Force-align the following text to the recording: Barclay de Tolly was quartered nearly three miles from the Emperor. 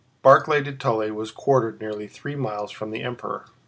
Barclay 0.23 0.63
de 0.63 0.71
Tolly 0.73 1.11
was 1.11 1.29
quartered 1.29 1.79
nearly 1.79 2.07
three 2.07 2.33
miles 2.35 2.71
from 2.71 2.89
the 2.89 3.03
Emperor. 3.03 3.45